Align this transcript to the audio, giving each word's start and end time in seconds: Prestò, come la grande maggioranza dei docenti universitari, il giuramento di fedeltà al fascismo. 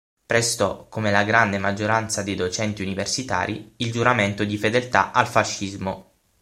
Prestò, 0.25 0.87
come 0.89 1.11
la 1.11 1.23
grande 1.23 1.59
maggioranza 1.59 2.23
dei 2.23 2.33
docenti 2.33 2.81
universitari, 2.81 3.75
il 3.77 3.91
giuramento 3.91 4.43
di 4.45 4.57
fedeltà 4.57 5.11
al 5.11 5.27
fascismo. 5.27 6.13